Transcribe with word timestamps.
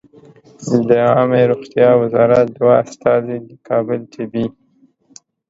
د 0.89 0.89
عامې 1.13 1.43
روغتیا 1.51 1.89
وزارت 2.01 2.45
دوه 2.57 2.73
استازي 2.85 3.37
د 3.47 3.51
کابل 3.67 3.99
طبي 4.13 4.45